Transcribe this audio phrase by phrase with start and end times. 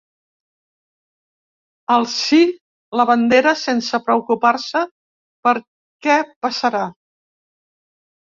[1.95, 2.39] Alci
[3.01, 4.83] la bandera sense preocupar-se
[5.49, 5.55] per
[6.07, 6.15] què
[6.47, 6.83] passarà.